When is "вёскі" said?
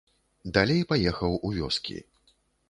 1.59-2.01